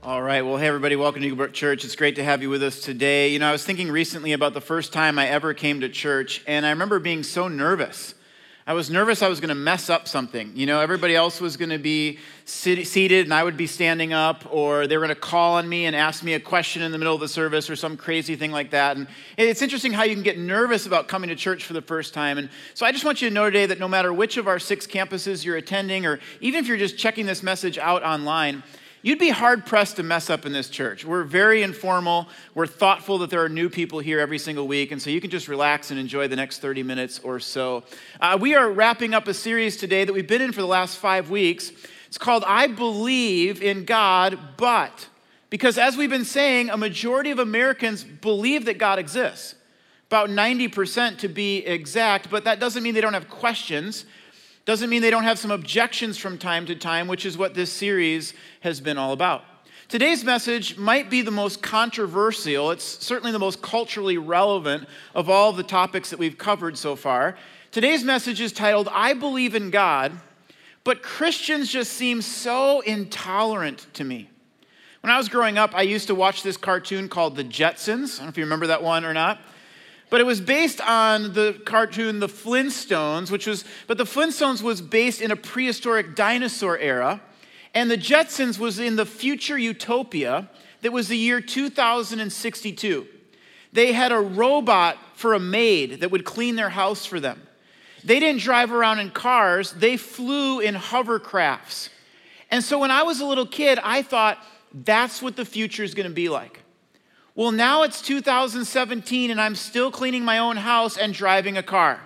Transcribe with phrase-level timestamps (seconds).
[0.00, 0.42] All right.
[0.42, 0.94] Well, hey, everybody.
[0.94, 1.84] Welcome to Eaglebrook Church.
[1.84, 3.32] It's great to have you with us today.
[3.32, 6.40] You know, I was thinking recently about the first time I ever came to church,
[6.46, 8.14] and I remember being so nervous.
[8.64, 10.52] I was nervous I was going to mess up something.
[10.54, 14.12] You know, everybody else was going to be sit- seated and I would be standing
[14.12, 16.92] up, or they were going to call on me and ask me a question in
[16.92, 18.96] the middle of the service or some crazy thing like that.
[18.96, 22.14] And it's interesting how you can get nervous about coming to church for the first
[22.14, 22.38] time.
[22.38, 24.60] And so I just want you to know today that no matter which of our
[24.60, 28.62] six campuses you're attending, or even if you're just checking this message out online,
[29.00, 31.04] You'd be hard pressed to mess up in this church.
[31.04, 32.28] We're very informal.
[32.54, 35.30] We're thoughtful that there are new people here every single week, and so you can
[35.30, 37.84] just relax and enjoy the next 30 minutes or so.
[38.20, 40.98] Uh, we are wrapping up a series today that we've been in for the last
[40.98, 41.70] five weeks.
[42.08, 45.08] It's called I Believe in God, but.
[45.48, 49.54] Because as we've been saying, a majority of Americans believe that God exists.
[50.08, 54.06] About 90% to be exact, but that doesn't mean they don't have questions.
[54.68, 57.72] Doesn't mean they don't have some objections from time to time, which is what this
[57.72, 59.42] series has been all about.
[59.88, 62.70] Today's message might be the most controversial.
[62.70, 67.38] It's certainly the most culturally relevant of all the topics that we've covered so far.
[67.70, 70.12] Today's message is titled, I Believe in God,
[70.84, 74.28] but Christians just seem so intolerant to me.
[75.00, 78.16] When I was growing up, I used to watch this cartoon called The Jetsons.
[78.16, 79.40] I don't know if you remember that one or not.
[80.10, 84.80] But it was based on the cartoon The Flintstones, which was, but the Flintstones was
[84.80, 87.20] based in a prehistoric dinosaur era.
[87.74, 90.48] And the Jetsons was in the future utopia
[90.80, 93.06] that was the year 2062.
[93.72, 97.42] They had a robot for a maid that would clean their house for them.
[98.04, 101.90] They didn't drive around in cars, they flew in hovercrafts.
[102.50, 104.38] And so when I was a little kid, I thought
[104.72, 106.62] that's what the future is going to be like.
[107.38, 112.00] Well, now it's 2017 and I'm still cleaning my own house and driving a car.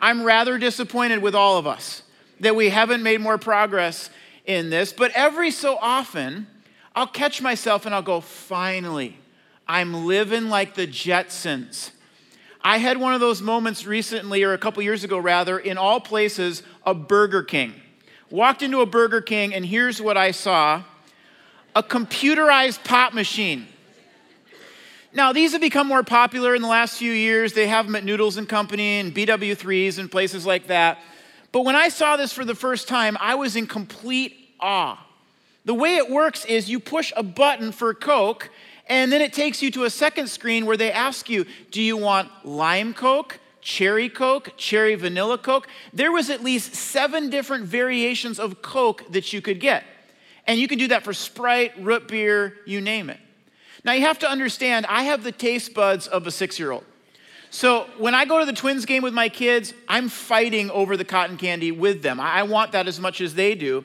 [0.00, 2.02] I'm rather disappointed with all of us
[2.40, 4.10] that we haven't made more progress
[4.44, 6.48] in this, but every so often,
[6.96, 9.16] I'll catch myself and I'll go, finally,
[9.68, 11.92] I'm living like the Jetsons.
[12.60, 16.00] I had one of those moments recently, or a couple years ago rather, in all
[16.00, 17.72] places, a Burger King.
[18.30, 20.82] Walked into a Burger King, and here's what I saw
[21.76, 23.68] a computerized pop machine.
[25.12, 27.52] Now, these have become more popular in the last few years.
[27.52, 30.98] They have them at Noodles and Company and BW3s and places like that.
[31.50, 35.04] But when I saw this for the first time, I was in complete awe.
[35.64, 38.50] The way it works is you push a button for Coke,
[38.88, 41.96] and then it takes you to a second screen where they ask you, Do you
[41.96, 43.40] want lime Coke?
[43.60, 45.68] Cherry Coke, cherry vanilla Coke.
[45.92, 49.84] There was at least seven different variations of Coke that you could get.
[50.46, 53.20] And you can do that for Sprite, root beer, you name it.
[53.84, 56.84] Now, you have to understand, I have the taste buds of a six year old.
[57.50, 61.04] So when I go to the Twins game with my kids, I'm fighting over the
[61.04, 62.20] cotton candy with them.
[62.20, 63.84] I want that as much as they do.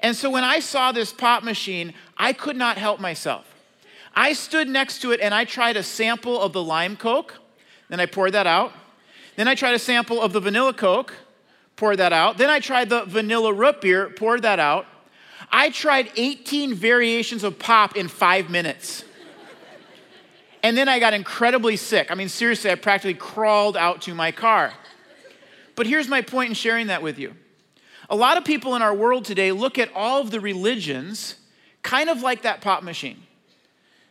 [0.00, 3.46] And so when I saw this pop machine, I could not help myself.
[4.14, 7.34] I stood next to it and I tried a sample of the lime Coke.
[7.88, 8.72] Then I poured that out.
[9.36, 11.14] Then I tried a sample of the vanilla Coke,
[11.76, 12.36] poured that out.
[12.36, 14.86] Then I tried the vanilla root beer, poured that out.
[15.50, 19.04] I tried 18 variations of pop in five minutes.
[20.66, 22.10] And then I got incredibly sick.
[22.10, 24.72] I mean, seriously, I practically crawled out to my car.
[25.76, 27.36] But here's my point in sharing that with you.
[28.10, 31.36] A lot of people in our world today look at all of the religions
[31.82, 33.22] kind of like that pop machine.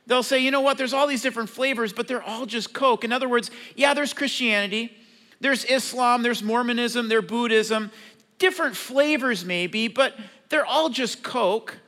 [0.07, 3.03] They'll say, you know what, there's all these different flavors, but they're all just Coke.
[3.03, 4.95] In other words, yeah, there's Christianity,
[5.41, 7.91] there's Islam, there's Mormonism, there's Buddhism,
[8.39, 10.15] different flavors maybe, but
[10.47, 11.79] they're all just Coke.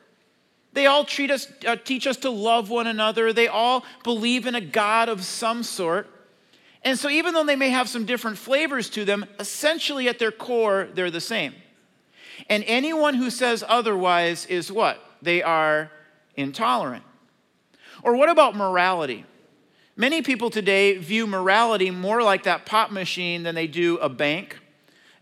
[0.78, 3.34] They all treat us, uh, teach us to love one another.
[3.34, 6.08] They all believe in a God of some sort.
[6.84, 10.32] And so, even though they may have some different flavors to them, essentially at their
[10.32, 11.56] core, they're the same.
[12.48, 15.04] And anyone who says otherwise is what?
[15.20, 15.90] They are
[16.36, 17.04] intolerant.
[18.04, 19.26] Or what about morality?
[19.96, 24.60] Many people today view morality more like that pop machine than they do a bank.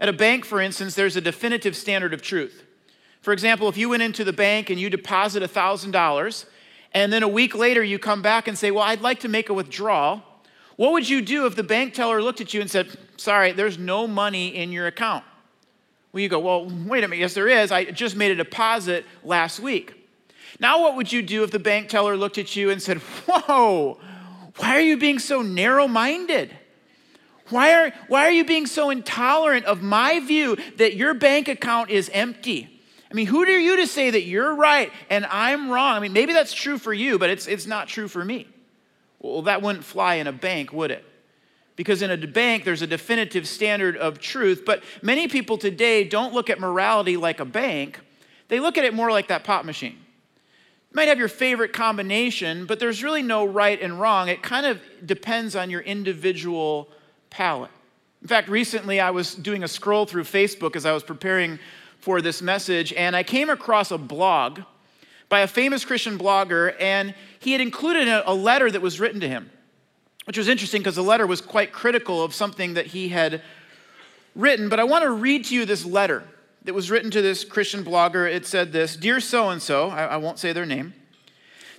[0.02, 2.65] At a bank, for instance, there's a definitive standard of truth.
[3.26, 6.46] For example, if you went into the bank and you deposit $1,000,
[6.92, 9.50] and then a week later you come back and say, Well, I'd like to make
[9.50, 10.22] a withdrawal,
[10.76, 13.80] what would you do if the bank teller looked at you and said, Sorry, there's
[13.80, 15.24] no money in your account?
[16.14, 17.72] Well, you go, Well, wait a minute, yes, there is.
[17.72, 20.08] I just made a deposit last week.
[20.60, 24.00] Now, what would you do if the bank teller looked at you and said, Whoa,
[24.58, 26.56] why are you being so narrow minded?
[27.50, 31.90] Why are, why are you being so intolerant of my view that your bank account
[31.90, 32.75] is empty?
[33.16, 35.96] I mean, who are you to say that you're right and I'm wrong?
[35.96, 38.46] I mean, maybe that's true for you, but it's, it's not true for me.
[39.20, 41.06] Well, that wouldn't fly in a bank, would it?
[41.78, 44.64] Because in a bank, there's a definitive standard of truth.
[44.66, 48.02] But many people today don't look at morality like a bank,
[48.50, 49.94] they look at it more like that pop machine.
[49.94, 54.28] You might have your favorite combination, but there's really no right and wrong.
[54.28, 56.90] It kind of depends on your individual
[57.30, 57.72] palate.
[58.22, 61.60] In fact, recently I was doing a scroll through Facebook as I was preparing
[62.06, 64.60] for this message, and I came across a blog
[65.28, 69.28] by a famous Christian blogger, and he had included a, letter that was written to
[69.28, 69.50] him,
[70.26, 73.42] which was interesting because the letter was quite critical of something that he had
[74.36, 74.70] written.
[74.70, 76.24] But I want to read to you this letter
[76.66, 78.32] that was written to this Christian blogger.
[78.32, 80.94] It said this Dear so and so, I won't say their name,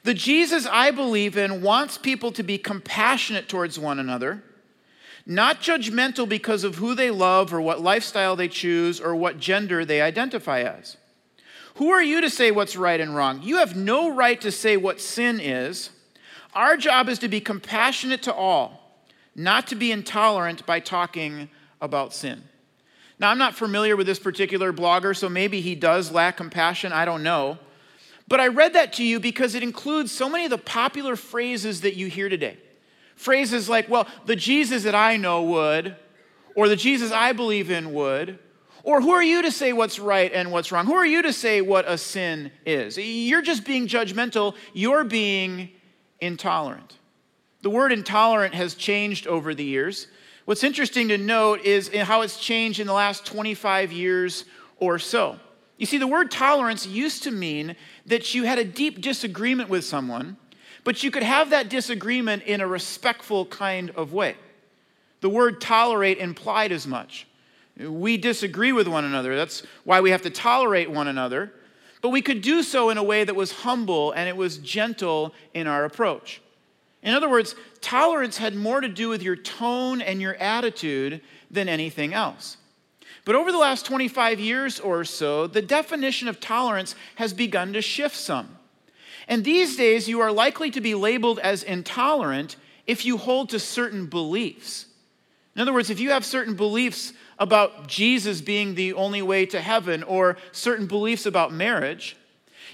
[0.02, 4.42] the Jesus I believe in wants people to be compassionate towards one another,
[5.26, 9.84] not judgmental because of who they love or what lifestyle they choose or what gender
[9.84, 10.96] they identify as.
[11.74, 13.42] Who are you to say what's right and wrong?
[13.42, 15.90] You have no right to say what sin is.
[16.54, 18.98] Our job is to be compassionate to all,
[19.34, 21.50] not to be intolerant by talking
[21.80, 22.44] about sin.
[23.18, 26.92] Now, I'm not familiar with this particular blogger, so maybe he does lack compassion.
[26.92, 27.58] I don't know.
[28.28, 31.82] But I read that to you because it includes so many of the popular phrases
[31.82, 32.58] that you hear today.
[33.16, 35.96] Phrases like, well, the Jesus that I know would,
[36.54, 38.38] or the Jesus I believe in would,
[38.82, 40.86] or who are you to say what's right and what's wrong?
[40.86, 42.96] Who are you to say what a sin is?
[42.96, 45.70] You're just being judgmental, you're being
[46.20, 46.96] intolerant.
[47.62, 50.06] The word intolerant has changed over the years.
[50.44, 54.44] What's interesting to note is how it's changed in the last 25 years
[54.78, 55.40] or so.
[55.78, 57.74] You see, the word tolerance used to mean
[58.06, 60.36] that you had a deep disagreement with someone,
[60.86, 64.36] but you could have that disagreement in a respectful kind of way.
[65.20, 67.26] The word tolerate implied as much.
[67.76, 69.34] We disagree with one another.
[69.34, 71.52] That's why we have to tolerate one another.
[72.02, 75.34] But we could do so in a way that was humble and it was gentle
[75.54, 76.40] in our approach.
[77.02, 81.68] In other words, tolerance had more to do with your tone and your attitude than
[81.68, 82.58] anything else.
[83.24, 87.82] But over the last 25 years or so, the definition of tolerance has begun to
[87.82, 88.55] shift some.
[89.28, 92.56] And these days, you are likely to be labeled as intolerant
[92.86, 94.86] if you hold to certain beliefs.
[95.54, 99.60] In other words, if you have certain beliefs about Jesus being the only way to
[99.60, 102.16] heaven or certain beliefs about marriage,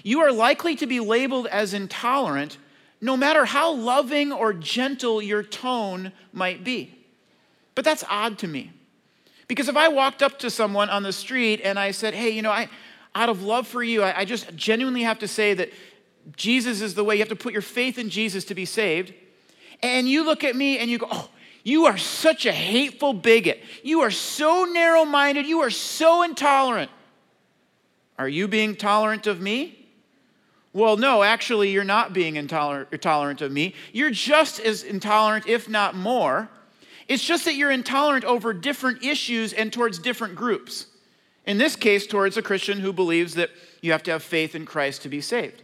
[0.03, 2.57] you are likely to be labeled as intolerant
[3.03, 6.95] no matter how loving or gentle your tone might be.
[7.75, 8.71] But that's odd to me.
[9.49, 12.41] Because if I walked up to someone on the street and I said, hey, you
[12.41, 12.69] know, I,
[13.13, 15.69] out of love for you, I, I just genuinely have to say that
[16.35, 17.15] Jesus is the way.
[17.15, 19.13] You have to put your faith in Jesus to be saved.
[19.81, 21.29] And you look at me and you go, oh,
[21.63, 23.61] you are such a hateful bigot.
[23.83, 25.45] You are so narrow minded.
[25.45, 26.91] You are so intolerant.
[28.17, 29.79] Are you being tolerant of me?
[30.71, 33.75] Well, no, actually, you're not being intolerant, intolerant of me.
[33.91, 36.49] You're just as intolerant, if not more.
[37.07, 40.87] It's just that you're intolerant over different issues and towards different groups.
[41.45, 44.65] In this case, towards a Christian who believes that you have to have faith in
[44.65, 45.62] Christ to be saved.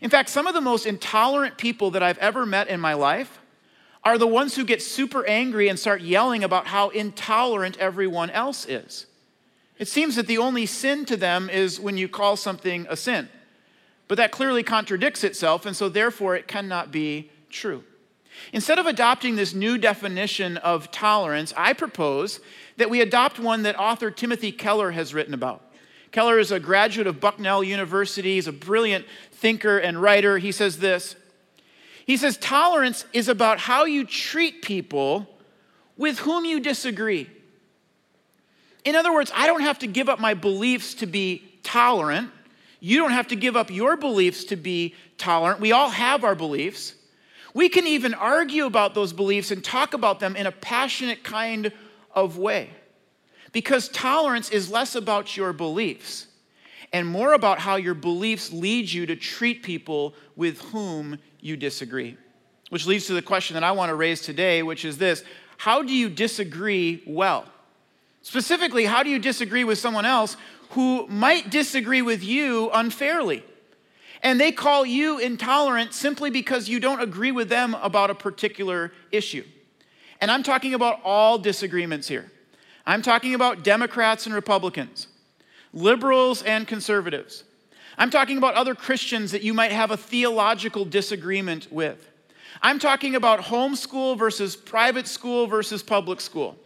[0.00, 3.38] In fact, some of the most intolerant people that I've ever met in my life
[4.02, 8.66] are the ones who get super angry and start yelling about how intolerant everyone else
[8.66, 9.06] is.
[9.78, 13.28] It seems that the only sin to them is when you call something a sin.
[14.08, 17.84] But that clearly contradicts itself, and so therefore it cannot be true.
[18.52, 22.40] Instead of adopting this new definition of tolerance, I propose
[22.76, 25.62] that we adopt one that author Timothy Keller has written about.
[26.10, 28.34] Keller is a graduate of Bucknell University.
[28.34, 29.04] He's a brilliant
[29.40, 30.38] thinker and writer.
[30.38, 31.16] He says this
[32.06, 35.26] He says, Tolerance is about how you treat people
[35.96, 37.28] with whom you disagree.
[38.84, 42.30] In other words, I don't have to give up my beliefs to be tolerant.
[42.80, 45.60] You don't have to give up your beliefs to be tolerant.
[45.60, 46.94] We all have our beliefs.
[47.52, 51.72] We can even argue about those beliefs and talk about them in a passionate kind
[52.14, 52.70] of way.
[53.52, 56.28] Because tolerance is less about your beliefs
[56.92, 62.16] and more about how your beliefs lead you to treat people with whom you disagree.
[62.70, 65.24] Which leads to the question that I want to raise today, which is this
[65.58, 67.46] How do you disagree well?
[68.22, 70.36] Specifically, how do you disagree with someone else
[70.70, 73.44] who might disagree with you unfairly.
[74.22, 78.92] And they call you intolerant simply because you don't agree with them about a particular
[79.10, 79.44] issue.
[80.20, 82.30] And I'm talking about all disagreements here.
[82.86, 85.06] I'm talking about Democrats and Republicans,
[85.72, 87.44] liberals and conservatives.
[87.98, 92.08] I'm talking about other Christians that you might have a theological disagreement with.
[92.62, 96.56] I'm talking about homeschool versus private school versus public school.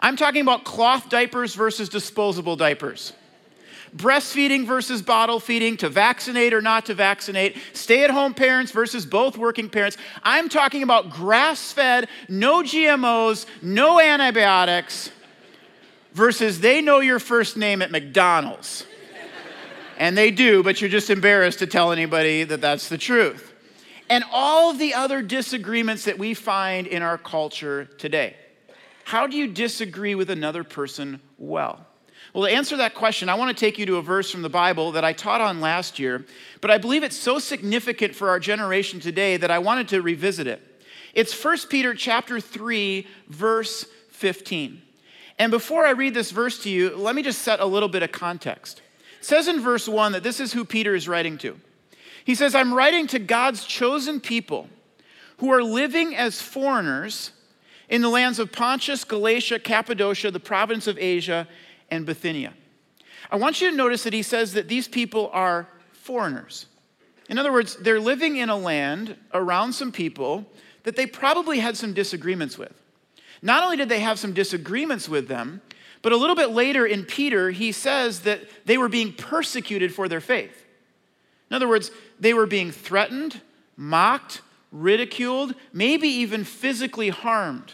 [0.00, 3.12] I'm talking about cloth diapers versus disposable diapers
[3.96, 9.04] breastfeeding versus bottle feeding, to vaccinate or not to vaccinate, stay at home parents versus
[9.04, 9.96] both working parents.
[10.22, 15.10] I'm talking about grass fed, no GMOs, no antibiotics
[16.12, 18.86] versus they know your first name at McDonald's.
[19.98, 23.52] And they do, but you're just embarrassed to tell anybody that that's the truth.
[24.08, 28.34] And all the other disagreements that we find in our culture today.
[29.04, 31.86] How do you disagree with another person well?
[32.32, 34.48] Well, to answer that question, I want to take you to a verse from the
[34.48, 36.24] Bible that I taught on last year,
[36.60, 40.46] but I believe it's so significant for our generation today that I wanted to revisit
[40.46, 40.62] it.
[41.12, 44.80] It's 1 Peter chapter 3 verse 15.
[45.40, 48.02] And before I read this verse to you, let me just set a little bit
[48.02, 48.82] of context.
[49.20, 51.58] It says in verse 1 that this is who Peter is writing to.
[52.26, 54.68] He says, I'm writing to God's chosen people
[55.38, 57.30] who are living as foreigners
[57.88, 61.48] in the lands of Pontus, Galatia, Cappadocia, the province of Asia,
[61.90, 62.52] and Bithynia.
[63.30, 66.66] I want you to notice that he says that these people are foreigners.
[67.30, 70.44] In other words, they're living in a land around some people
[70.82, 72.79] that they probably had some disagreements with.
[73.42, 75.62] Not only did they have some disagreements with them,
[76.02, 80.08] but a little bit later in Peter, he says that they were being persecuted for
[80.08, 80.64] their faith.
[81.50, 83.40] In other words, they were being threatened,
[83.76, 84.40] mocked,
[84.72, 87.72] ridiculed, maybe even physically harmed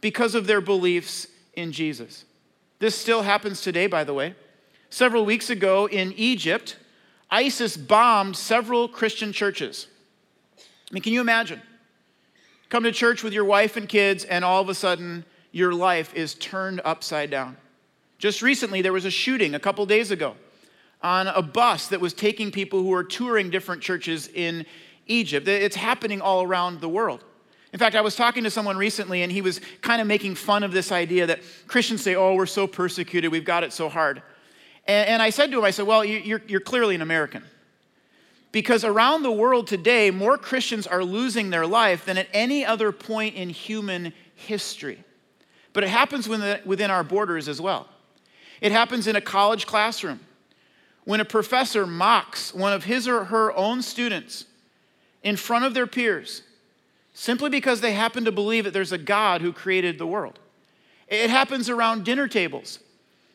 [0.00, 2.24] because of their beliefs in Jesus.
[2.78, 4.34] This still happens today, by the way.
[4.90, 6.76] Several weeks ago in Egypt,
[7.30, 9.86] ISIS bombed several Christian churches.
[10.56, 11.60] I mean, can you imagine?
[12.68, 16.12] Come to church with your wife and kids, and all of a sudden, your life
[16.14, 17.56] is turned upside down.
[18.18, 20.36] Just recently, there was a shooting a couple days ago
[21.02, 24.66] on a bus that was taking people who were touring different churches in
[25.06, 25.48] Egypt.
[25.48, 27.24] It's happening all around the world.
[27.72, 30.62] In fact, I was talking to someone recently, and he was kind of making fun
[30.62, 34.22] of this idea that Christians say, Oh, we're so persecuted, we've got it so hard.
[34.86, 37.44] And, I said to him, I said, Well, you're clearly an American.
[38.50, 42.92] Because around the world today, more Christians are losing their life than at any other
[42.92, 45.04] point in human history.
[45.72, 47.88] But it happens within our borders as well.
[48.60, 50.20] It happens in a college classroom
[51.04, 54.46] when a professor mocks one of his or her own students
[55.22, 56.42] in front of their peers
[57.12, 60.38] simply because they happen to believe that there's a God who created the world.
[61.08, 62.78] It happens around dinner tables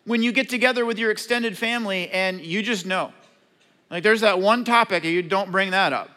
[0.05, 3.13] when you get together with your extended family and you just know.
[3.93, 6.09] Like there's that one topic, and you don't bring that up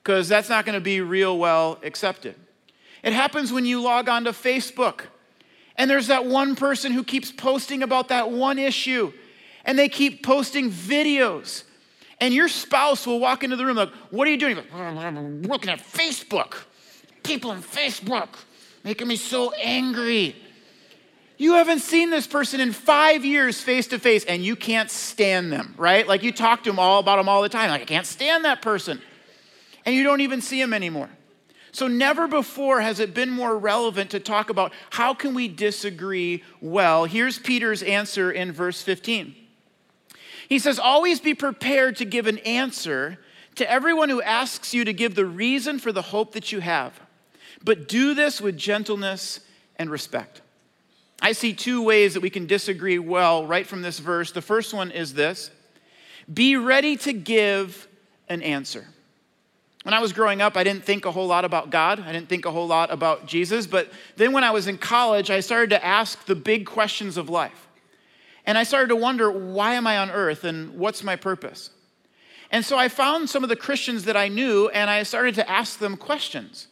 [0.00, 2.36] because that's not going to be real well accepted.
[3.02, 5.06] It happens when you log on to Facebook
[5.74, 9.12] and there's that one person who keeps posting about that one issue
[9.64, 11.64] and they keep posting videos.
[12.20, 14.54] And your spouse will walk into the room like, What are you doing?
[14.54, 16.54] Like, I'm looking at Facebook
[17.24, 18.28] people on Facebook
[18.84, 20.36] making me so angry.
[21.40, 25.50] You haven't seen this person in five years face to face and you can't stand
[25.50, 26.06] them, right?
[26.06, 27.70] Like you talk to them all about them all the time.
[27.70, 29.00] Like, I can't stand that person.
[29.86, 31.08] And you don't even see them anymore.
[31.72, 36.44] So never before has it been more relevant to talk about how can we disagree
[36.60, 37.06] well.
[37.06, 39.34] Here's Peter's answer in verse 15.
[40.46, 43.16] He says, Always be prepared to give an answer
[43.54, 47.00] to everyone who asks you to give the reason for the hope that you have
[47.64, 49.40] but do this with gentleness
[49.76, 50.42] and respect.
[51.22, 54.32] I see two ways that we can disagree well right from this verse.
[54.32, 55.50] The first one is this
[56.32, 57.88] be ready to give
[58.28, 58.86] an answer.
[59.82, 62.00] When I was growing up, I didn't think a whole lot about God.
[62.00, 63.66] I didn't think a whole lot about Jesus.
[63.66, 67.30] But then when I was in college, I started to ask the big questions of
[67.30, 67.68] life.
[68.44, 71.70] And I started to wonder, why am I on earth and what's my purpose?
[72.50, 75.48] And so I found some of the Christians that I knew and I started to
[75.48, 76.68] ask them questions.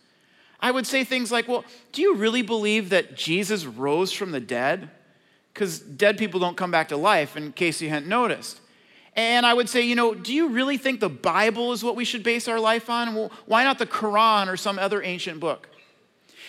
[0.61, 4.41] I would say things like, Well, do you really believe that Jesus rose from the
[4.41, 4.91] dead?
[5.55, 8.61] Because dead people don't come back to life, in case you hadn't noticed.
[9.19, 12.05] And I would say, you know, do you really think the Bible is what we
[12.05, 13.17] should base our life on?
[13.17, 15.69] Well, why not the Quran or some other ancient book?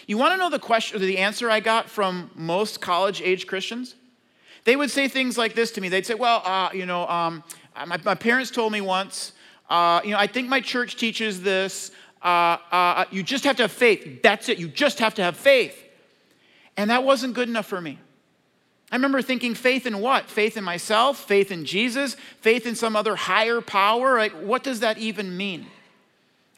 [0.05, 3.95] You want to know the question, or the answer I got from most college-age Christians?
[4.65, 5.89] They would say things like this to me.
[5.89, 7.43] They'd say, "Well, uh, you know, um,
[7.87, 9.33] my, my, parents told me once,
[9.69, 11.91] uh, you know, I think my church teaches this.
[12.21, 14.21] Uh, uh, you just have to have faith.
[14.21, 14.59] That's it.
[14.59, 15.81] You just have to have faith.
[16.75, 17.99] And that wasn't good enough for me.
[18.91, 20.29] I remember thinking, faith in what?
[20.29, 21.19] Faith in myself?
[21.19, 22.15] Faith in Jesus?
[22.41, 24.17] Faith in some other higher power?
[24.17, 25.67] Like, what does that even mean?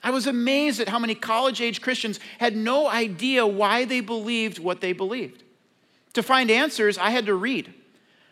[0.04, 4.60] I was amazed at how many college age Christians had no idea why they believed
[4.60, 5.44] what they believed.
[6.14, 7.74] To find answers, I had to read.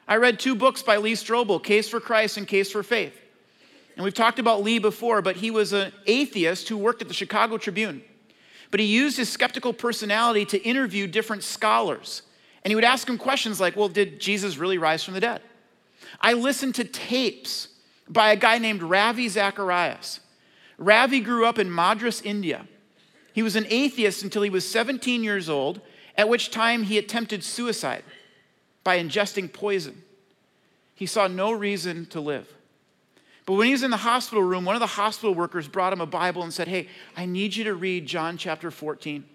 [0.07, 3.19] I read two books by Lee Strobel Case for Christ and Case for Faith.
[4.00, 7.13] And we've talked about Lee before, but he was an atheist who worked at the
[7.13, 8.01] Chicago Tribune.
[8.72, 12.22] But he used his skeptical personality to interview different scholars.
[12.63, 15.41] And he would ask them questions like, well, did Jesus really rise from the dead?
[16.22, 17.68] I listened to tapes
[18.08, 20.22] by a guy named Ravi Zacharias.
[20.77, 22.70] Ravi grew up in Madras, India.
[23.34, 25.82] He was an atheist until he was 17 years old,
[26.15, 28.06] at which time he attempted suicide
[28.86, 30.03] by ingesting poison.
[30.96, 32.48] He saw no reason to live.
[33.50, 36.01] But when he was in the hospital room, one of the hospital workers brought him
[36.01, 36.88] a Bible and said, Hey,
[37.18, 39.25] I need you to read John chapter 14.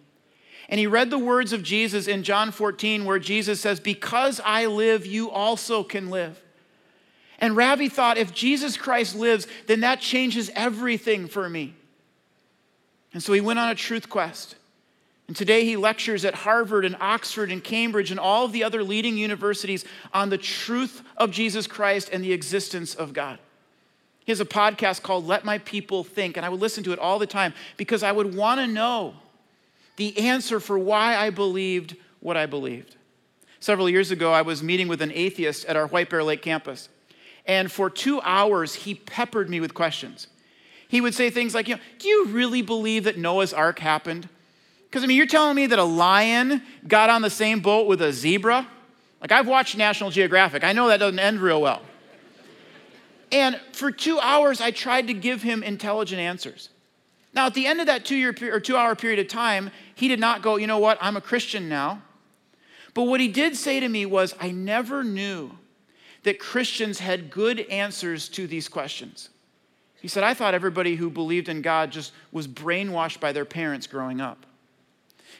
[0.69, 4.67] And he read the words of Jesus in John 14, where Jesus says, Because I
[4.67, 6.41] live, you also can live.
[7.41, 11.75] And Ravi thought, if Jesus Christ lives, then that changes everything for me.
[13.15, 14.55] And so he went on a truth quest.
[15.27, 18.85] And today he lectures at Harvard and Oxford and Cambridge and all of the other
[18.85, 23.41] leading universities on the truth of Jesus Christ and the existence of God.
[24.25, 26.99] He has a podcast called Let My People Think, and I would listen to it
[26.99, 29.15] all the time because I would want to know
[29.97, 32.97] the answer for why I believed what I believed.
[33.61, 36.89] Several years ago, I was meeting with an atheist at our White Bear Lake campus,
[37.47, 40.29] and for two hours, he peppered me with questions.
[40.89, 44.29] He would say things like, you know, Do you really believe that Noah's Ark happened?
[44.85, 48.01] Because, I mean, you're telling me that a lion got on the same boat with
[48.01, 48.67] a zebra?
[49.21, 50.63] Like, I've watched National Geographic.
[50.63, 51.83] I know that doesn't end real well.
[53.33, 56.69] And for two hours, I tried to give him intelligent answers.
[57.35, 60.09] Now, at the end of that two year or two hour period of time, he
[60.09, 62.03] did not go, you know what, I'm a Christian now.
[62.95, 65.51] But what he did say to me was, I never knew
[66.23, 69.31] that Christians had good answers to these questions.
[70.01, 73.87] He said, I thought everybody who believed in God just was brainwashed by their parents
[73.87, 74.47] growing up.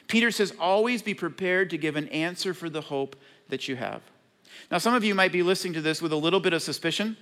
[0.07, 3.15] Peter says, always be prepared to give an answer for the hope
[3.47, 4.01] that you have.
[4.69, 7.15] Now, some of you might be listening to this with a little bit of suspicion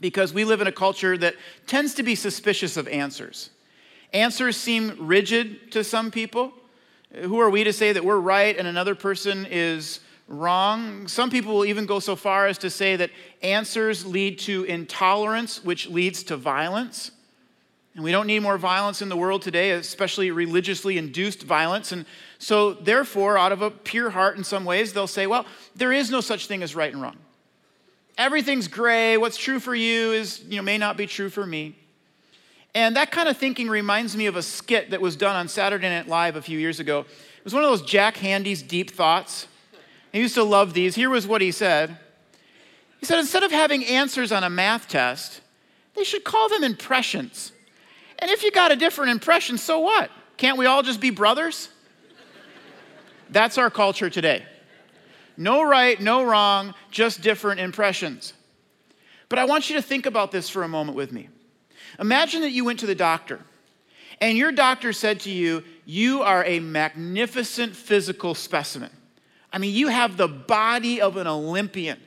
[0.00, 1.34] because we live in a culture that
[1.66, 3.50] tends to be suspicious of answers.
[4.12, 6.52] Answers seem rigid to some people.
[7.14, 11.06] Who are we to say that we're right and another person is wrong?
[11.08, 13.10] Some people will even go so far as to say that
[13.42, 17.12] answers lead to intolerance, which leads to violence.
[17.94, 21.90] And we don't need more violence in the world today, especially religiously induced violence.
[21.90, 22.06] And
[22.38, 26.10] so, therefore, out of a pure heart, in some ways, they'll say, well, there is
[26.10, 27.16] no such thing as right and wrong.
[28.20, 29.16] Everything's gray.
[29.16, 31.74] What's true for you is, you know, may not be true for me.
[32.74, 35.88] And that kind of thinking reminds me of a skit that was done on Saturday
[35.88, 37.00] Night Live a few years ago.
[37.00, 39.46] It was one of those Jack Handey's deep thoughts.
[40.12, 40.94] I used to love these.
[40.94, 41.96] Here was what he said.
[42.98, 45.40] He said, instead of having answers on a math test,
[45.94, 47.52] they should call them impressions.
[48.18, 50.10] And if you got a different impression, so what?
[50.36, 51.70] Can't we all just be brothers?
[53.30, 54.44] That's our culture today.
[55.40, 58.34] No right, no wrong, just different impressions.
[59.30, 61.30] But I want you to think about this for a moment with me.
[61.98, 63.40] Imagine that you went to the doctor
[64.20, 68.90] and your doctor said to you, You are a magnificent physical specimen.
[69.50, 71.98] I mean, you have the body of an Olympian.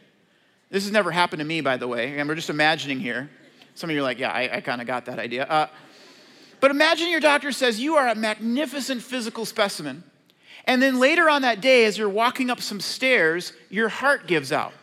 [0.70, 2.20] This has never happened to me, by the way.
[2.20, 3.32] And we're just imagining here.
[3.74, 5.46] Some of you are like, Yeah, I, I kind of got that idea.
[5.46, 5.68] Uh,
[6.60, 10.04] but imagine your doctor says, You are a magnificent physical specimen.
[10.66, 14.52] And then later on that day, as you're walking up some stairs, your heart gives
[14.52, 14.74] out.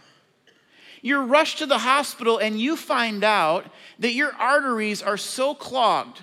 [1.03, 3.65] You're rushed to the hospital and you find out
[3.99, 6.21] that your arteries are so clogged,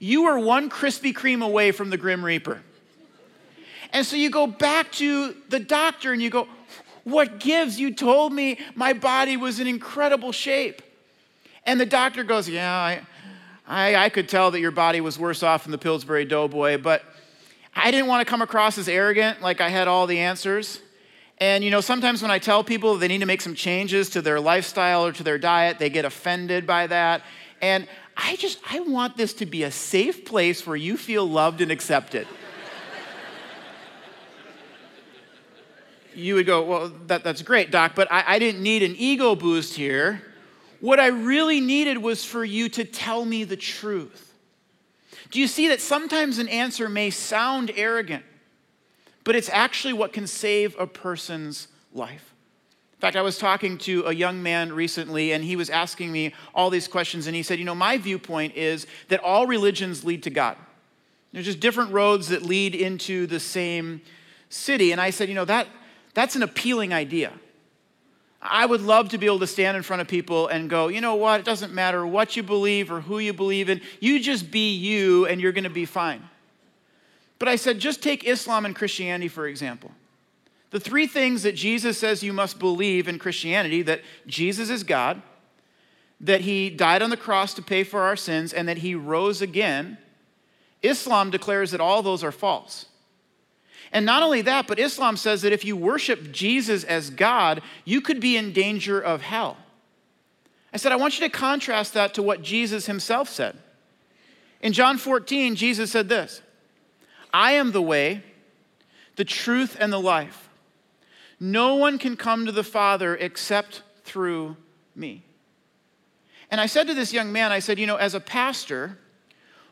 [0.00, 2.62] you are one Krispy Kreme away from the Grim Reaper.
[3.92, 6.48] And so you go back to the doctor and you go,
[7.04, 7.78] What gives?
[7.78, 10.82] You told me my body was in incredible shape.
[11.66, 13.02] And the doctor goes, Yeah, I,
[13.66, 17.02] I, I could tell that your body was worse off than the Pillsbury Doughboy, but
[17.74, 20.80] I didn't want to come across as arrogant, like I had all the answers.
[21.38, 24.22] And you know, sometimes when I tell people they need to make some changes to
[24.22, 27.22] their lifestyle or to their diet, they get offended by that.
[27.62, 31.60] And I just I want this to be a safe place where you feel loved
[31.60, 32.26] and accepted.
[36.14, 39.34] you would go, Well, that, that's great, Doc, but I, I didn't need an ego
[39.34, 40.22] boost here.
[40.80, 44.29] What I really needed was for you to tell me the truth.
[45.30, 48.24] Do you see that sometimes an answer may sound arrogant?
[49.24, 52.34] but it's actually what can save a person's life.
[52.94, 56.34] In fact, I was talking to a young man recently, and he was asking me
[56.54, 60.22] all these questions, and he said, You know, my viewpoint is that all religions lead
[60.24, 60.56] to God.
[61.32, 64.02] There's just different roads that lead into the same
[64.48, 64.92] city.
[64.92, 65.68] And I said, You know, that,
[66.12, 67.32] that's an appealing idea.
[68.42, 71.00] I would love to be able to stand in front of people and go, you
[71.00, 74.50] know what, it doesn't matter what you believe or who you believe in, you just
[74.50, 76.22] be you and you're going to be fine.
[77.38, 79.90] But I said, just take Islam and Christianity, for example.
[80.70, 85.20] The three things that Jesus says you must believe in Christianity that Jesus is God,
[86.20, 89.42] that he died on the cross to pay for our sins, and that he rose
[89.42, 89.98] again.
[90.82, 92.86] Islam declares that all those are false.
[93.92, 98.00] And not only that, but Islam says that if you worship Jesus as God, you
[98.00, 99.56] could be in danger of hell.
[100.72, 103.56] I said, I want you to contrast that to what Jesus himself said.
[104.60, 106.42] In John 14, Jesus said this
[107.32, 108.22] I am the way,
[109.16, 110.48] the truth, and the life.
[111.40, 114.56] No one can come to the Father except through
[114.94, 115.24] me.
[116.50, 118.98] And I said to this young man, I said, You know, as a pastor,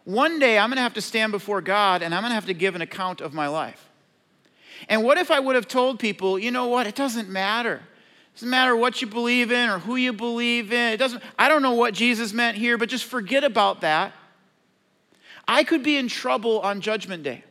[0.04, 2.46] one day I'm going to have to stand before God and I'm going to have
[2.46, 3.87] to give an account of my life.
[4.88, 7.74] And what if I would have told people, you know what, it doesn't matter.
[7.74, 10.92] It doesn't matter what you believe in or who you believe in.
[10.92, 14.12] It doesn't, I don't know what Jesus meant here, but just forget about that.
[15.46, 17.42] I could be in trouble on Judgment Day.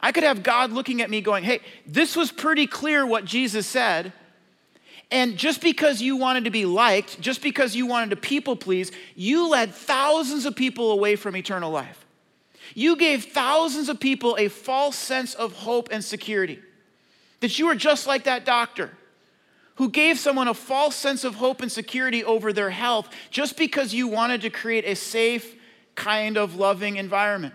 [0.00, 3.66] I could have God looking at me going, hey, this was pretty clear what Jesus
[3.66, 4.12] said.
[5.10, 8.90] And just because you wanted to be liked, just because you wanted to people please,
[9.14, 12.01] you led thousands of people away from eternal life.
[12.74, 16.60] You gave thousands of people a false sense of hope and security.
[17.40, 18.90] That you were just like that doctor
[19.76, 23.94] who gave someone a false sense of hope and security over their health just because
[23.94, 25.56] you wanted to create a safe,
[25.94, 27.54] kind of loving environment.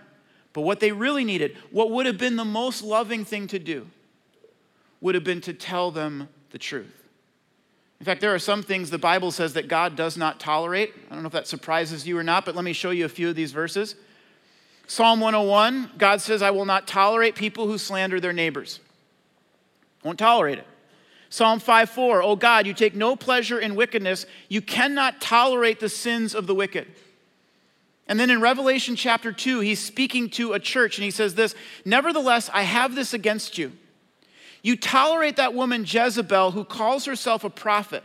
[0.52, 3.86] But what they really needed, what would have been the most loving thing to do,
[5.00, 7.04] would have been to tell them the truth.
[8.00, 10.94] In fact, there are some things the Bible says that God does not tolerate.
[11.10, 13.08] I don't know if that surprises you or not, but let me show you a
[13.08, 13.96] few of these verses.
[14.88, 18.80] Psalm 101, God says, I will not tolerate people who slander their neighbors.
[20.02, 20.66] Won't tolerate it.
[21.30, 24.26] Psalm 5 4, oh God, you take no pleasure in wickedness.
[24.48, 26.88] You cannot tolerate the sins of the wicked.
[28.08, 31.54] And then in Revelation chapter 2, he's speaking to a church and he says this
[31.84, 33.72] Nevertheless, I have this against you
[34.62, 38.02] you tolerate that woman Jezebel who calls herself a prophet.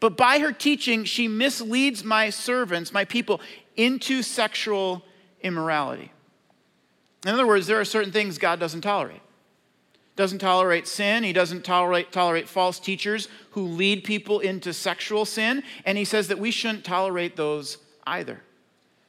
[0.00, 3.40] But by her teaching, she misleads my servants, my people,
[3.76, 5.02] into sexual
[5.42, 6.12] immorality.
[7.24, 9.20] In other words, there are certain things God doesn't tolerate.
[10.16, 11.24] Doesn't tolerate sin.
[11.24, 15.62] He doesn't tolerate, tolerate false teachers who lead people into sexual sin.
[15.84, 18.42] And he says that we shouldn't tolerate those either.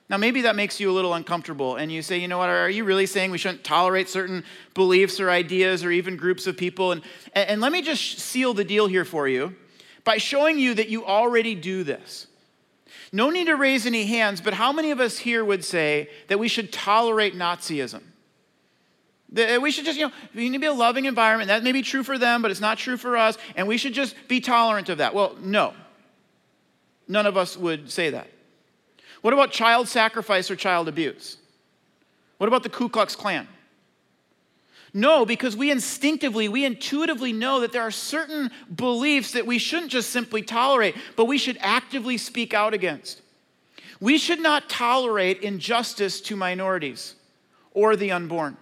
[0.10, 2.70] Now, maybe that makes you a little uncomfortable, and you say, you know what, are
[2.70, 6.94] you really saying we shouldn't tolerate certain beliefs or ideas or even groups of people?
[6.94, 7.04] And,
[7.36, 9.56] and let me just seal the deal here for you
[10.04, 12.26] by showing you that you already do this.
[13.12, 16.38] No need to raise any hands, but how many of us here would say that
[16.38, 18.02] we should tolerate Nazism?
[19.32, 21.48] That we should just, you know, we need to be a loving environment.
[21.50, 23.94] That may be true for them, but it's not true for us, and we should
[23.94, 25.14] just be tolerant of that.
[25.14, 25.74] Well, no.
[27.08, 28.28] None of us would say that.
[29.22, 31.38] What about child sacrifice or child abuse?
[32.38, 33.48] What about the Ku Klux Klan?
[34.94, 39.92] No, because we instinctively, we intuitively know that there are certain beliefs that we shouldn't
[39.92, 43.22] just simply tolerate, but we should actively speak out against.
[44.00, 47.16] We should not tolerate injustice to minorities
[47.72, 48.58] or the unborn.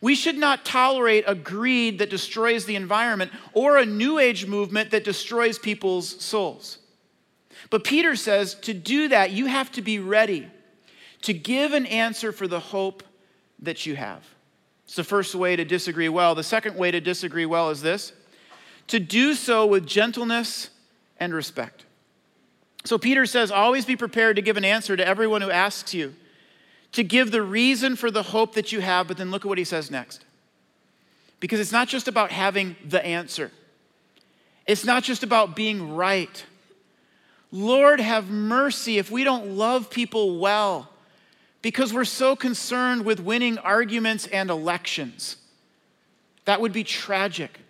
[0.00, 4.90] We should not tolerate a greed that destroys the environment or a new age movement
[4.92, 6.78] that destroys people's souls.
[7.68, 10.48] But Peter says to do that, you have to be ready
[11.22, 13.02] to give an answer for the hope
[13.58, 14.22] that you have.
[14.90, 16.34] It's the first way to disagree well.
[16.34, 18.12] The second way to disagree well is this
[18.88, 20.68] to do so with gentleness
[21.20, 21.84] and respect.
[22.82, 26.16] So Peter says, always be prepared to give an answer to everyone who asks you,
[26.90, 29.58] to give the reason for the hope that you have, but then look at what
[29.58, 30.24] he says next.
[31.38, 33.52] Because it's not just about having the answer,
[34.66, 36.44] it's not just about being right.
[37.52, 40.90] Lord, have mercy if we don't love people well
[41.62, 45.36] because we're so concerned with winning arguments and elections.
[46.46, 47.60] That would be tragic.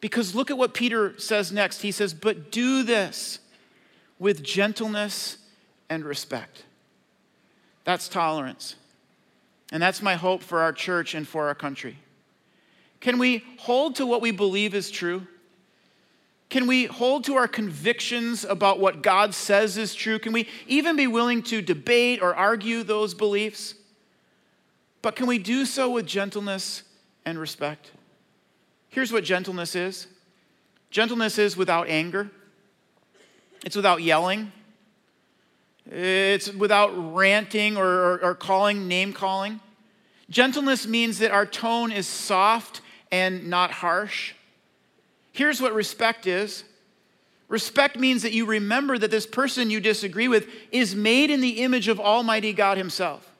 [0.00, 1.82] Because look at what Peter says next.
[1.82, 3.38] He says, But do this
[4.18, 5.38] with gentleness
[5.88, 6.64] and respect.
[7.84, 8.74] That's tolerance.
[9.72, 11.96] And that's my hope for our church and for our country.
[13.00, 15.26] Can we hold to what we believe is true?
[16.48, 20.18] Can we hold to our convictions about what God says is true?
[20.18, 23.74] Can we even be willing to debate or argue those beliefs?
[25.02, 26.82] But can we do so with gentleness
[27.24, 27.90] and respect?
[28.88, 30.06] Here's what gentleness is
[30.90, 32.30] gentleness is without anger,
[33.64, 34.52] it's without yelling,
[35.90, 39.60] it's without ranting or, or, or calling, name calling.
[40.30, 42.80] Gentleness means that our tone is soft
[43.12, 44.32] and not harsh.
[45.36, 46.64] Here's what respect is
[47.46, 51.60] respect means that you remember that this person you disagree with is made in the
[51.62, 53.30] image of Almighty God Himself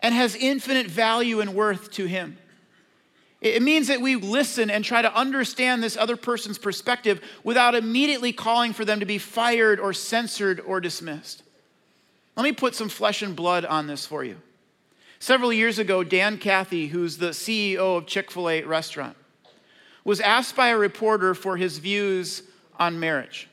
[0.00, 2.38] and has infinite value and worth to Him.
[3.40, 8.32] It means that we listen and try to understand this other person's perspective without immediately
[8.32, 11.42] calling for them to be fired or censored or dismissed.
[12.36, 14.36] Let me put some flesh and blood on this for you.
[15.18, 19.16] Several years ago, Dan Cathy, who's the CEO of Chick fil A restaurant,
[20.10, 22.42] was asked by a reporter for his views
[22.80, 23.48] on marriage.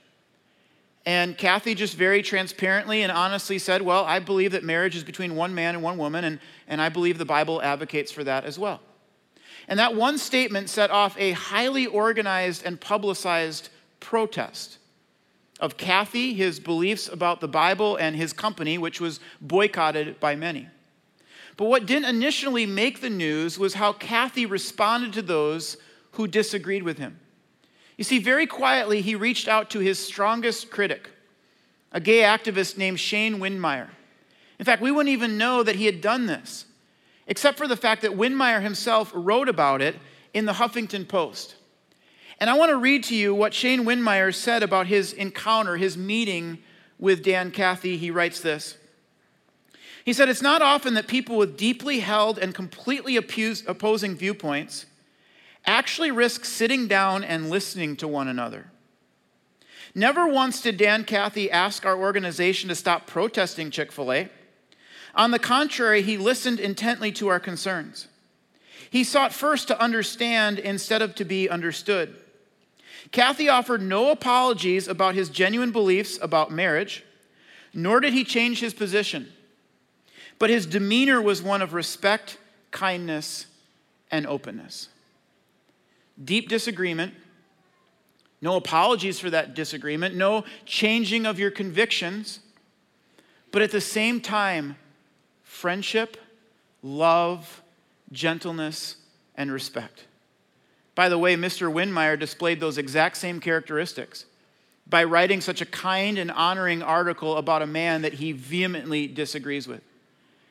[1.05, 5.35] And Cathy just very transparently and honestly said, Well, I believe that marriage is between
[5.35, 8.57] one man and one woman, and, and I believe the Bible advocates for that as
[8.57, 8.79] well.
[9.67, 14.79] And that one statement set off a highly organized and publicized protest
[15.59, 20.69] of Cathy, his beliefs about the Bible, and his company, which was boycotted by many.
[21.55, 25.77] But what didn't initially make the news was how Cathy responded to those
[26.17, 27.19] who disagreed with him.
[27.95, 31.11] You see, very quietly, he reached out to his strongest critic,
[31.91, 33.89] a gay activist named Shane Windmeyer.
[34.57, 36.65] In fact, we wouldn't even know that he had done this,
[37.27, 39.95] except for the fact that Windmeyer himself wrote about it
[40.33, 41.55] in the Huffington Post.
[42.39, 45.97] And I want to read to you what Shane Windmeyer said about his encounter, his
[45.97, 46.57] meeting
[46.97, 47.95] with Dan Cathy.
[47.95, 48.75] He writes this.
[50.03, 54.86] He said, It's not often that people with deeply held and completely opposing viewpoints
[55.67, 58.71] actually risk sitting down and listening to one another.
[59.93, 64.29] Never once did Dan Cathy ask our organization to stop protesting Chick fil A.
[65.13, 68.07] On the contrary, he listened intently to our concerns.
[68.89, 72.15] He sought first to understand instead of to be understood.
[73.11, 77.03] Cathy offered no apologies about his genuine beliefs about marriage,
[77.73, 79.31] nor did he change his position.
[80.39, 82.37] But his demeanor was one of respect,
[82.71, 83.47] kindness,
[84.11, 84.89] and openness.
[86.23, 87.13] Deep disagreement,
[88.41, 92.39] no apologies for that disagreement, no changing of your convictions,
[93.51, 94.75] but at the same time,
[95.43, 96.17] friendship,
[96.83, 97.63] love,
[98.11, 98.97] gentleness,
[99.35, 100.05] and respect.
[100.95, 101.71] By the way, Mr.
[101.71, 104.25] Windmeyer displayed those exact same characteristics
[104.89, 109.67] by writing such a kind and honoring article about a man that he vehemently disagrees
[109.67, 109.81] with.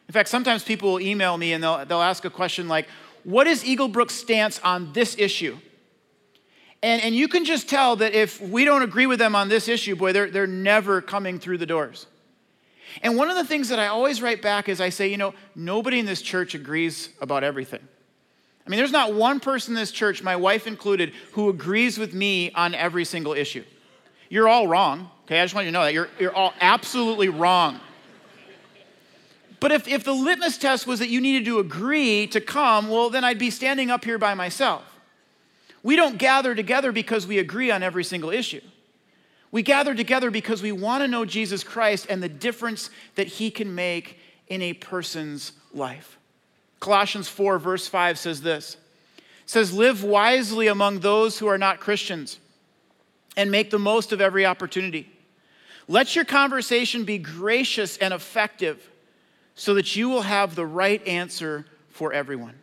[0.09, 2.87] In fact, sometimes people will email me and they'll, they'll ask a question like,
[3.27, 5.59] What is Eaglebrook's stance on this issue?
[6.81, 9.67] And, and you can just tell that if we don't agree with them on this
[9.67, 12.07] issue, boy, they're, they're never coming through the doors.
[13.03, 15.35] And one of the things that I always write back is I say, you know,
[15.57, 17.81] nobody in this church agrees about everything.
[18.65, 22.15] I mean, there's not one person in this church, my wife included, who agrees with
[22.15, 23.65] me on every single issue.
[24.29, 25.41] You're all wrong, okay?
[25.41, 25.95] I just want you to know that.
[25.95, 27.81] You're, you're all absolutely wrong.
[29.61, 33.11] But if, if the litmus test was that you needed to agree to come, well,
[33.11, 34.83] then I'd be standing up here by myself.
[35.83, 38.61] We don't gather together because we agree on every single issue.
[39.53, 43.51] We gather together because we want to know Jesus Christ and the difference that he
[43.51, 46.19] can make in a person's life.
[46.81, 48.77] Colossians 4, verse 5 says this
[49.47, 52.38] says, Live wisely among those who are not Christians
[53.37, 55.09] and make the most of every opportunity.
[55.88, 58.90] Let your conversation be gracious and effective
[59.57, 62.55] so that you will have the right answer for everyone.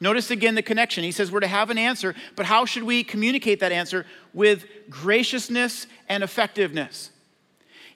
[0.00, 1.04] Notice again the connection.
[1.04, 4.06] He says we're to have an answer, but how should we communicate that answer?
[4.32, 7.10] With graciousness and effectiveness.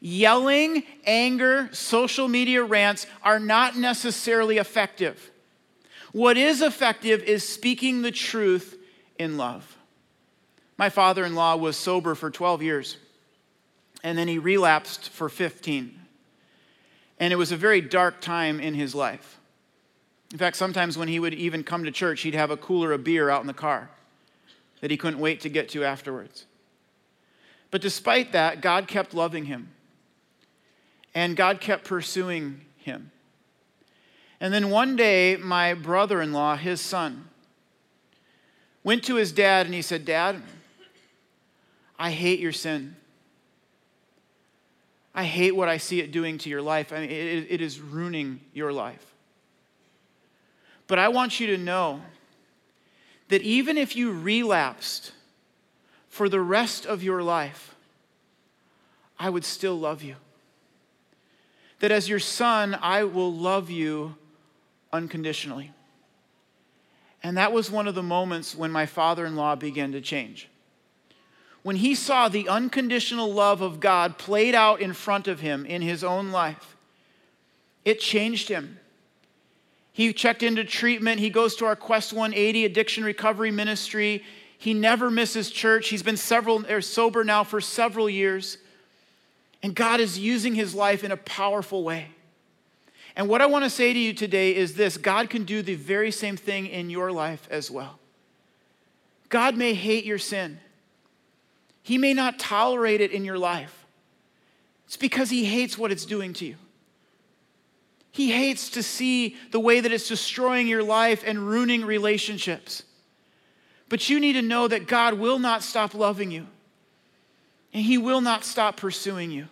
[0.01, 5.31] Yelling, anger, social media rants are not necessarily effective.
[6.13, 8.79] What is effective is speaking the truth
[9.19, 9.77] in love.
[10.77, 12.97] My father in law was sober for 12 years,
[14.05, 15.99] and then he relapsed for 15.
[17.21, 19.39] And it was a very dark time in his life.
[20.33, 23.03] In fact, sometimes when he would even come to church, he'd have a cooler of
[23.03, 23.91] beer out in the car
[24.81, 26.45] that he couldn't wait to get to afterwards.
[27.71, 29.71] But despite that, God kept loving him
[31.15, 33.11] and God kept pursuing him.
[34.41, 37.29] And then one day, my brother in law, his son,
[38.85, 40.41] went to his dad and he said, Dad,
[41.99, 42.95] I hate your sin.
[45.15, 46.93] I hate what I see it doing to your life.
[46.93, 49.05] I mean, it, it is ruining your life.
[50.87, 52.03] But I want you to know
[53.29, 55.13] that even if you relapsed
[56.09, 57.75] for the rest of your life,
[59.19, 60.17] I would still love you
[61.81, 64.17] that as your son, I will love you
[64.93, 65.73] unconditionally.
[67.23, 70.48] And that was one of the moments when my father in law began to change.
[71.63, 75.83] When he saw the unconditional love of God played out in front of him in
[75.83, 76.77] his own life,
[77.85, 78.79] it changed him.
[79.93, 81.19] He checked into treatment.
[81.19, 84.23] He goes to our Quest 180 addiction recovery ministry.
[84.57, 85.89] He never misses church.
[85.89, 88.59] He's been several, er, sober now for several years.
[89.63, 92.09] And God is using his life in a powerful way.
[93.17, 95.75] And what I want to say to you today is this God can do the
[95.75, 97.99] very same thing in your life as well.
[99.29, 100.61] God may hate your sin,
[101.83, 103.87] He may not tolerate it in your life.
[104.87, 106.57] It's because He hates what it's doing to you.
[108.11, 112.83] He hates to see the way that it's destroying your life and ruining relationships.
[113.89, 116.47] But you need to know that God will not stop loving you
[117.73, 119.47] and he will not stop pursuing you.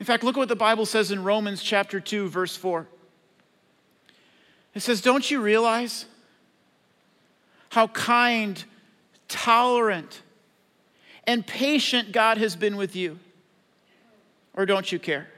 [0.00, 2.86] In fact, look at what the Bible says in Romans chapter 2, verse 4.
[4.74, 6.06] It says, Don't you realize
[7.70, 8.62] how kind,
[9.26, 10.22] tolerant,
[11.28, 13.18] and patient God has been with you?
[14.54, 15.28] Or don't you care?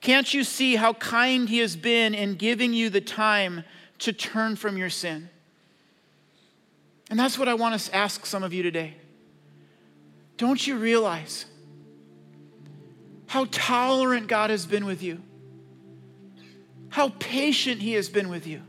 [0.00, 3.64] Can't you see how kind He has been in giving you the time
[4.00, 5.30] to turn from your sin?
[7.08, 8.96] And that's what I want to ask some of you today.
[10.36, 11.46] Don't you realize
[13.28, 15.22] how tolerant God has been with you?
[16.88, 18.62] How patient He has been with you?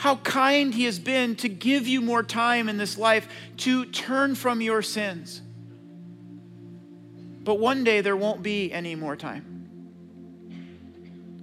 [0.00, 4.34] How kind He has been to give you more time in this life to turn
[4.34, 5.42] from your sins.
[7.44, 9.44] But one day there won't be any more time.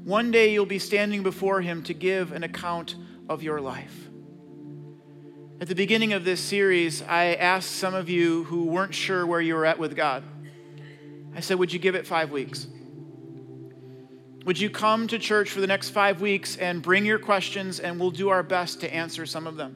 [0.04, 2.96] One day you'll be standing before Him to give an account
[3.30, 4.10] of your life.
[5.62, 9.40] At the beginning of this series, I asked some of you who weren't sure where
[9.40, 10.24] you were at with God.
[11.36, 12.66] I said, Would you give it five weeks?
[14.48, 18.00] Would you come to church for the next five weeks and bring your questions, and
[18.00, 19.76] we'll do our best to answer some of them?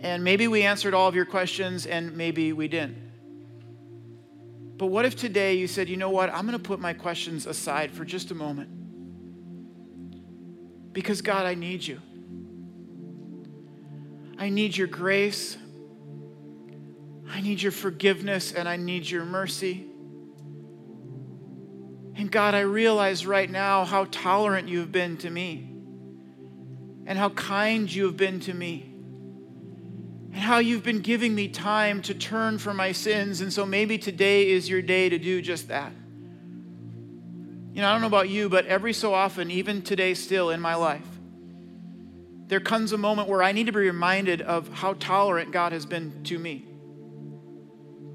[0.00, 2.98] And maybe we answered all of your questions, and maybe we didn't.
[4.76, 7.46] But what if today you said, you know what, I'm going to put my questions
[7.46, 8.68] aside for just a moment?
[10.92, 12.02] Because, God, I need you.
[14.36, 15.56] I need your grace.
[17.30, 19.86] I need your forgiveness, and I need your mercy.
[22.18, 25.70] And God, I realize right now how tolerant you have been to me,
[27.06, 28.88] and how kind you have been to me
[30.32, 33.40] and how you've been giving me time to turn from my sins.
[33.40, 35.92] And so maybe today is your day to do just that.
[37.72, 40.60] You know, I don't know about you, but every so often, even today still in
[40.60, 41.06] my life,
[42.46, 45.86] there comes a moment where I need to be reminded of how tolerant God has
[45.86, 46.64] been to me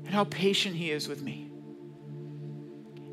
[0.06, 1.43] and how patient He is with me.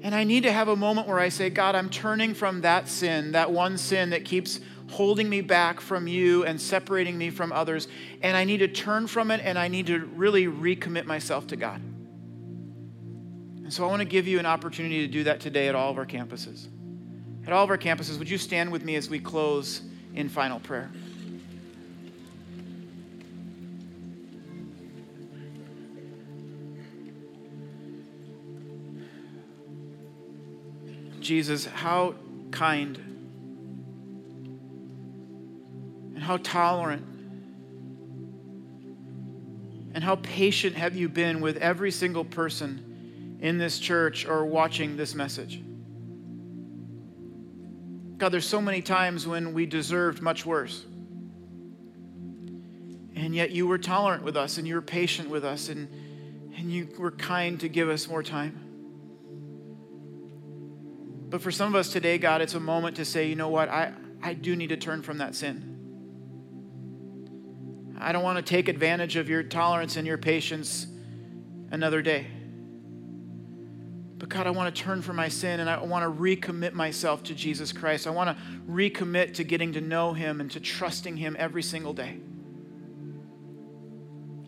[0.02, 2.88] And I need to have a moment where I say, God, I'm turning from that
[2.88, 4.60] sin, that one sin that keeps
[4.90, 7.86] holding me back from you and separating me from others.
[8.22, 11.56] And I need to turn from it and I need to really recommit myself to
[11.56, 11.80] God.
[13.62, 15.90] And so I want to give you an opportunity to do that today at all
[15.90, 16.66] of our campuses.
[17.46, 19.82] At all of our campuses, would you stand with me as we close
[20.14, 20.90] in final prayer?
[31.30, 32.16] Jesus, how
[32.50, 32.96] kind
[36.16, 37.06] and how tolerant
[39.94, 44.96] and how patient have you been with every single person in this church or watching
[44.96, 45.62] this message?
[48.18, 50.84] God, there's so many times when we deserved much worse.
[53.14, 55.86] And yet you were tolerant with us and you were patient with us and,
[56.56, 58.69] and you were kind to give us more time.
[61.30, 63.68] But for some of us today, God, it's a moment to say, you know what?
[63.68, 65.70] I, I do need to turn from that sin.
[67.98, 70.86] I don't want to take advantage of your tolerance and your patience
[71.70, 72.26] another day.
[74.18, 77.22] But God, I want to turn from my sin and I want to recommit myself
[77.24, 78.06] to Jesus Christ.
[78.06, 81.92] I want to recommit to getting to know Him and to trusting Him every single
[81.92, 82.18] day.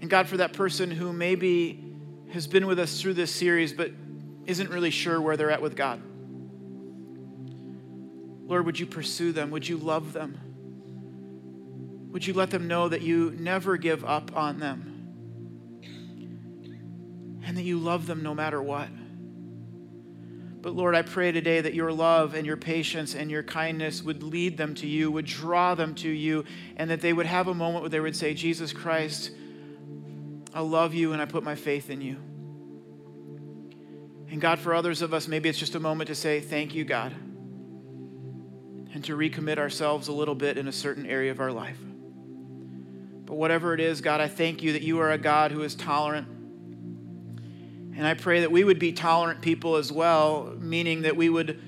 [0.01, 1.95] And God, for that person who maybe
[2.33, 3.93] has been with us through this series but
[4.47, 6.03] isn't really sure where they're at with God,
[8.53, 9.51] Lord, would you pursue them?
[9.51, 10.39] Would you love them?
[12.11, 14.91] Would you let them know that you never give up on them
[17.47, 18.89] and that you love them no matter what?
[20.61, 24.23] But Lord, I pray today that your love and your patience and your kindness would
[24.23, 26.45] lead them to you, would draw them to you,
[26.77, 29.31] and that they would have a moment where they would say, Jesus Christ,
[30.53, 32.17] I love you and I put my faith in you.
[34.31, 36.85] And God, for others of us, maybe it's just a moment to say, Thank you,
[36.85, 37.15] God,
[38.95, 41.79] and to recommit ourselves a little bit in a certain area of our life.
[43.25, 45.75] But whatever it is, God, I thank you that you are a God who is
[45.75, 46.29] tolerant.
[47.97, 51.61] And I pray that we would be tolerant people as well, meaning that we would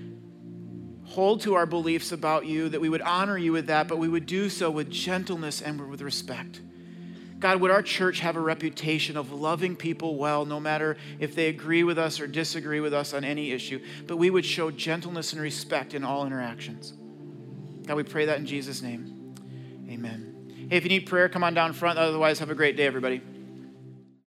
[1.04, 4.08] hold to our beliefs about you, that we would honor you with that, but we
[4.08, 6.60] would do so with gentleness and with respect.
[7.40, 11.48] God, would our church have a reputation of loving people well, no matter if they
[11.48, 15.32] agree with us or disagree with us on any issue, but we would show gentleness
[15.32, 16.94] and respect in all interactions.
[17.86, 19.34] God, we pray that in Jesus' name.
[19.90, 20.66] Amen.
[20.70, 21.98] Hey, if you need prayer, come on down front.
[21.98, 23.20] Otherwise, have a great day, everybody.